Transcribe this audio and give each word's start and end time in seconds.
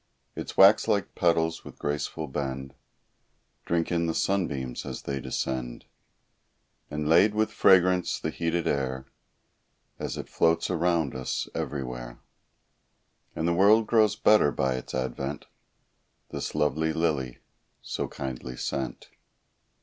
Its 0.35 0.57
wax 0.57 0.87
like 0.87 1.13
petals 1.13 1.63
with 1.63 1.77
graceful 1.77 2.25
bend, 2.27 2.73
Drink 3.65 3.91
in 3.91 4.07
the 4.07 4.15
sunbeams 4.15 4.83
as 4.83 5.03
they 5.03 5.19
descend; 5.21 5.85
And 6.89 7.07
lade 7.07 7.35
with 7.35 7.51
fragrance 7.51 8.19
the 8.19 8.31
heated 8.31 8.67
air 8.67 9.05
As 9.99 10.17
it 10.17 10.27
floats 10.27 10.71
around 10.71 11.13
us 11.13 11.47
everywhere; 11.53 12.19
And 13.35 13.47
the 13.47 13.53
world 13.53 13.85
grows 13.85 14.15
better 14.15 14.51
by 14.51 14.73
its 14.73 14.95
advent, 14.95 15.45
This 16.31 16.55
lovely 16.55 16.93
lily, 16.93 17.37
so 17.83 18.07
kindly 18.07 18.57
sent. 18.57 19.11